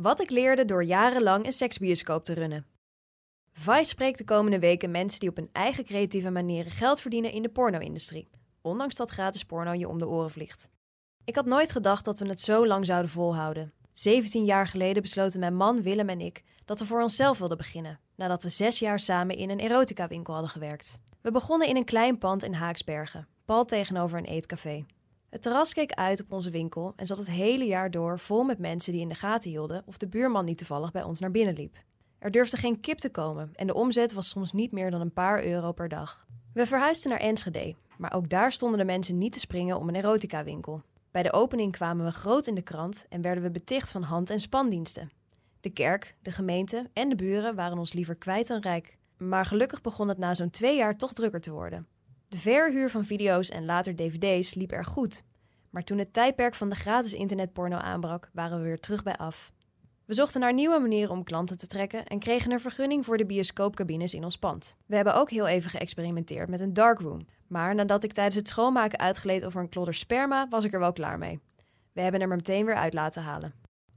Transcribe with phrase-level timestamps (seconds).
[0.00, 2.66] Wat ik leerde door jarenlang een seksbioscoop te runnen.
[3.52, 7.42] Vice spreekt de komende weken mensen die op een eigen creatieve manier geld verdienen in
[7.42, 8.28] de porno-industrie.
[8.62, 10.70] Ondanks dat gratis porno je om de oren vliegt.
[11.24, 13.72] Ik had nooit gedacht dat we het zo lang zouden volhouden.
[13.92, 18.00] 17 jaar geleden besloten mijn man Willem en ik dat we voor onszelf wilden beginnen,
[18.16, 20.98] nadat we zes jaar samen in een erotica-winkel hadden gewerkt.
[21.20, 24.86] We begonnen in een klein pand in Haaksbergen, pal tegenover een eetcafé.
[25.30, 28.58] Het terras keek uit op onze winkel en zat het hele jaar door vol met
[28.58, 31.54] mensen die in de gaten hielden of de buurman niet toevallig bij ons naar binnen
[31.54, 31.76] liep.
[32.18, 35.12] Er durfde geen kip te komen en de omzet was soms niet meer dan een
[35.12, 36.26] paar euro per dag.
[36.52, 39.94] We verhuisden naar Enschede, maar ook daar stonden de mensen niet te springen om een
[39.94, 40.82] erotica-winkel.
[41.10, 44.30] Bij de opening kwamen we groot in de krant en werden we beticht van hand-
[44.30, 45.10] en spandiensten.
[45.60, 48.98] De kerk, de gemeente en de buren waren ons liever kwijt dan rijk.
[49.16, 51.86] Maar gelukkig begon het na zo'n twee jaar toch drukker te worden.
[52.28, 55.22] De verhuur van video's en later dvd's liep erg goed.
[55.70, 59.52] Maar toen het tijdperk van de gratis internetporno aanbrak, waren we weer terug bij af.
[60.04, 63.26] We zochten naar nieuwe manieren om klanten te trekken en kregen een vergunning voor de
[63.26, 64.76] bioscoopcabines in ons pand.
[64.86, 67.26] We hebben ook heel even geëxperimenteerd met een darkroom.
[67.46, 70.92] Maar nadat ik tijdens het schoonmaken uitgleed over een klodder sperma, was ik er wel
[70.92, 71.40] klaar mee.
[71.92, 73.54] We hebben er meteen weer uit laten halen.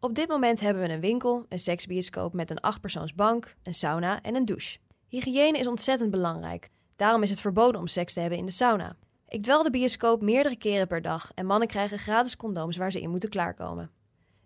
[0.00, 4.34] Op dit moment hebben we een winkel, een seksbioscoop met een achtpersoonsbank, een sauna en
[4.34, 4.78] een douche.
[5.08, 6.70] Hygiëne is ontzettend belangrijk.
[7.02, 8.96] Daarom is het verboden om seks te hebben in de sauna.
[9.28, 13.00] Ik dwel de bioscoop meerdere keren per dag en mannen krijgen gratis condooms waar ze
[13.00, 13.90] in moeten klaarkomen.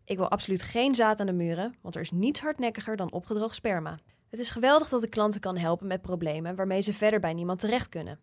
[0.05, 3.55] Ik wil absoluut geen zaad aan de muren, want er is niets hardnekkiger dan opgedroogd
[3.55, 3.99] sperma.
[4.31, 7.59] Het is geweldig dat ik klanten kan helpen met problemen waarmee ze verder bij niemand
[7.61, 8.19] terecht kunnen.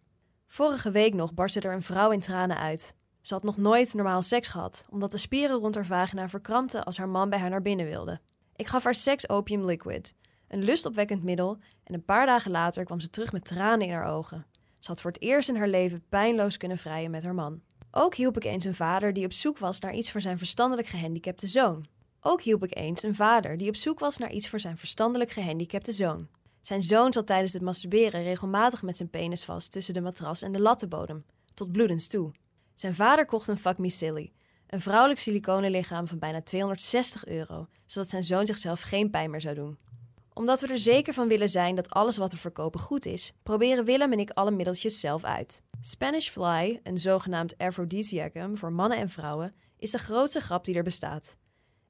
[0.47, 2.96] Vorige week nog barstte er een vrouw in tranen uit.
[3.22, 6.97] Ze had nog nooit normaal seks gehad, omdat de spieren rond haar vagina verkrampten als
[6.97, 8.19] haar man bij haar naar binnen wilde.
[8.56, 10.13] Ik gaf haar seks opium liquid,
[10.53, 14.08] een lustopwekkend middel, en een paar dagen later kwam ze terug met tranen in haar
[14.08, 14.46] ogen.
[14.80, 17.62] Ze had voor het eerst in haar leven pijnloos kunnen vrijen met haar man.
[17.91, 20.88] Ook hielp ik eens een vader die op zoek was naar iets voor zijn verstandelijk
[20.88, 21.86] gehandicapte zoon.
[22.22, 25.31] Ook hielp ik eens een vader die op zoek was naar iets voor zijn verstandelijk
[25.31, 26.28] gehandicapte zoon.
[26.62, 30.52] Zijn zoon zat tijdens het masturberen regelmatig met zijn penis vast tussen de matras en
[30.52, 32.31] de lattenbodem, tot bloedens toe.
[32.74, 34.31] Zijn vader kocht een Fuck Me Silly,
[34.68, 39.56] een vrouwelijk siliconenlichaam van bijna 260 euro, zodat zijn zoon zichzelf geen pijn meer zou
[39.56, 39.78] doen.
[40.34, 43.86] Omdat we er zeker van willen zijn dat alles wat we verkopen goed is, proberen
[43.86, 45.62] Willem en ik alle middeltjes zelf uit.
[45.82, 50.84] Spanish Fly, een zogenaamd aphrodisiacum voor mannen en vrouwen, is de grootste grap die er
[50.84, 51.38] bestaat.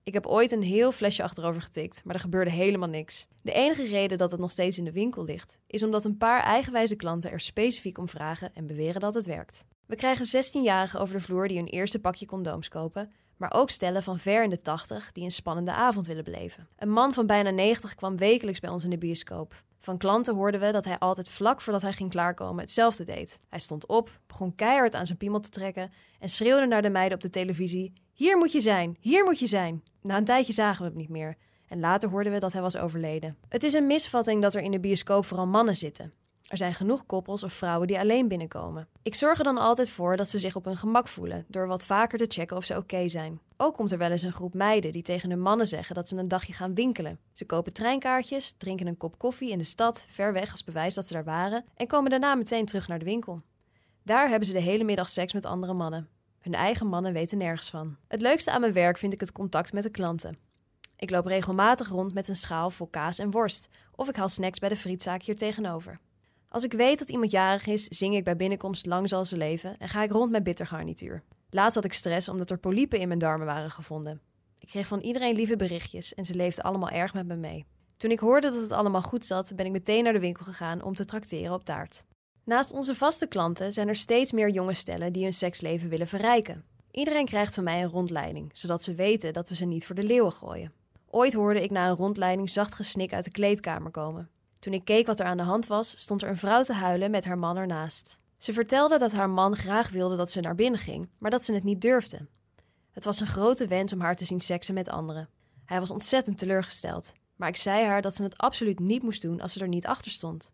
[0.03, 3.27] Ik heb ooit een heel flesje achterover getikt, maar er gebeurde helemaal niks.
[3.41, 6.41] De enige reden dat het nog steeds in de winkel ligt, is omdat een paar
[6.41, 9.63] eigenwijze klanten er specifiek om vragen en beweren dat het werkt.
[9.85, 14.03] We krijgen 16-jarigen over de vloer die hun eerste pakje condooms kopen, maar ook stellen
[14.03, 16.67] van ver in de 80 die een spannende avond willen beleven.
[16.77, 19.63] Een man van bijna 90 kwam wekelijks bij ons in de bioscoop.
[19.79, 23.39] Van klanten hoorden we dat hij altijd vlak voordat hij ging klaarkomen hetzelfde deed.
[23.49, 27.15] Hij stond op, begon keihard aan zijn piemel te trekken en schreeuwde naar de meiden
[27.17, 29.83] op de televisie: Hier moet je zijn, hier moet je zijn.
[30.01, 31.35] Na een tijdje zagen we hem niet meer
[31.73, 33.37] en later hoorden we dat hij was overleden.
[33.49, 36.13] Het is een misvatting dat er in de bioscoop vooral mannen zitten.
[36.47, 38.87] Er zijn genoeg koppels of vrouwen die alleen binnenkomen.
[39.01, 41.85] Ik zorg er dan altijd voor dat ze zich op hun gemak voelen, door wat
[41.85, 43.39] vaker te checken of ze oké zijn.
[43.57, 46.15] Ook komt er wel eens een groep meiden die tegen hun mannen zeggen dat ze
[46.15, 47.19] een dagje gaan winkelen.
[47.33, 51.07] Ze kopen treinkaartjes, drinken een kop koffie in de stad, ver weg als bewijs dat
[51.07, 53.41] ze daar waren, en komen daarna meteen terug naar de winkel.
[54.03, 56.09] Daar hebben ze de hele middag seks met andere mannen.
[56.39, 57.97] Hun eigen mannen weten nergens van.
[58.07, 60.37] Het leukste aan mijn werk vind ik het contact met de klanten.
[60.95, 64.59] Ik loop regelmatig rond met een schaal vol kaas en worst, of ik haal snacks
[64.59, 65.99] bij de frietzaak hier tegenover.
[66.53, 69.77] Als ik weet dat iemand jarig is, zing ik bij binnenkomst Lang zal ze leven
[69.77, 71.23] en ga ik rond met bittergarnituur.
[71.49, 74.21] Laatst had ik stress omdat er polypen in mijn darmen waren gevonden.
[74.59, 77.65] Ik kreeg van iedereen lieve berichtjes en ze leefden allemaal erg met me mee.
[77.97, 80.83] Toen ik hoorde dat het allemaal goed zat, ben ik meteen naar de winkel gegaan
[80.83, 82.05] om te trakteren op taart.
[82.43, 86.65] Naast onze vaste klanten zijn er steeds meer jonge stellen die hun seksleven willen verrijken.
[86.91, 90.03] Iedereen krijgt van mij een rondleiding, zodat ze weten dat we ze niet voor de
[90.03, 90.73] leeuwen gooien.
[91.09, 94.29] Ooit hoorde ik na een rondleiding zacht gesnik uit de kleedkamer komen.
[94.63, 97.11] Toen ik keek wat er aan de hand was, stond er een vrouw te huilen
[97.11, 98.19] met haar man ernaast.
[98.37, 101.53] Ze vertelde dat haar man graag wilde dat ze naar binnen ging, maar dat ze
[101.53, 102.27] het niet durfde.
[102.91, 105.29] Het was een grote wens om haar te zien seksen met anderen.
[105.65, 109.41] Hij was ontzettend teleurgesteld, maar ik zei haar dat ze het absoluut niet moest doen
[109.41, 110.53] als ze er niet achter stond.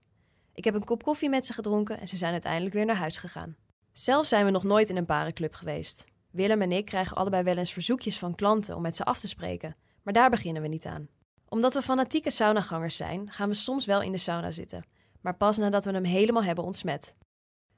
[0.53, 3.17] Ik heb een kop koffie met ze gedronken en ze zijn uiteindelijk weer naar huis
[3.17, 3.55] gegaan.
[3.93, 6.05] Zelf zijn we nog nooit in een parenclub geweest.
[6.31, 9.27] Willem en ik krijgen allebei wel eens verzoekjes van klanten om met ze af te
[9.27, 11.09] spreken, maar daar beginnen we niet aan.
[11.49, 14.85] Omdat we fanatieke saunagangers zijn, gaan we soms wel in de sauna zitten,
[15.21, 17.15] maar pas nadat we hem helemaal hebben ontsmet.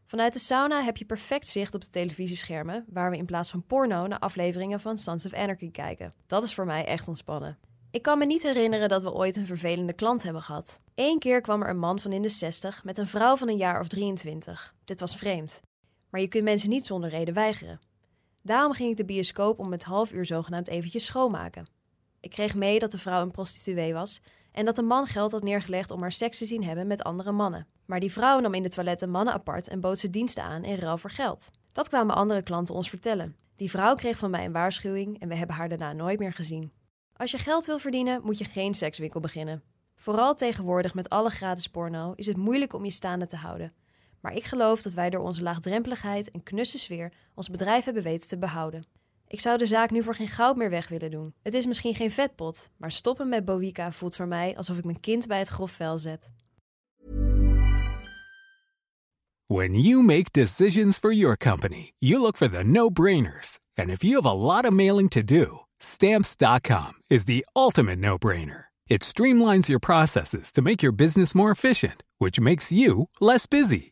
[0.06, 3.65] Vanuit de sauna heb je perfect zicht op de televisieschermen, waar we in plaats van
[3.65, 6.13] porno naar afleveringen van Sons of Anarchy kijken.
[6.27, 7.57] Dat is voor mij echt ontspannen.
[7.91, 10.81] Ik kan me niet herinneren dat we ooit een vervelende klant hebben gehad.
[10.95, 13.57] Eén keer kwam er een man van in de 60 met een vrouw van een
[13.57, 14.73] jaar of 23.
[14.85, 15.62] Dit was vreemd.
[16.09, 17.79] Maar je kunt mensen niet zonder reden weigeren.
[18.44, 21.79] Daarom ging ik de bioscoop om het half uur zogenaamd eventjes schoonmaken.
[22.21, 24.21] Ik kreeg mee dat de vrouw een prostituee was
[24.51, 27.31] en dat de man geld had neergelegd om haar seks te zien hebben met andere
[27.31, 27.68] mannen.
[27.85, 30.75] Maar die vrouw nam in de toiletten mannen apart en bood ze diensten aan in
[30.75, 31.50] ruil voor geld.
[31.71, 33.35] Dat kwamen andere klanten ons vertellen.
[33.56, 36.71] Die vrouw kreeg van mij een waarschuwing en we hebben haar daarna nooit meer gezien.
[37.13, 39.63] Als je geld wil verdienen, moet je geen sekswinkel beginnen.
[39.95, 43.73] Vooral tegenwoordig met alle gratis porno is het moeilijk om je staande te houden.
[44.21, 48.27] Maar ik geloof dat wij door onze laagdrempeligheid en knusse sfeer ons bedrijf hebben weten
[48.27, 48.85] te behouden.
[49.31, 51.33] Ik zou de zaak nu voor geen goud meer weg willen doen.
[51.44, 55.00] Het is misschien geen vetpot, maar stoppen met Bowica voelt voor mij alsof ik mijn
[55.00, 56.33] kind bij het grof vel zet.
[59.45, 63.60] When you make decisions for your company, you look for the no-brainers.
[63.74, 68.69] And if you have a lot of mailing to do, stamps.com is the ultimate no-brainer.
[68.86, 73.92] It streamlines your processes to make your business more efficient, which makes you less busy.